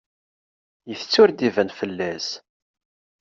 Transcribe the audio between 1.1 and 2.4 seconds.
ur d-iban fell-as.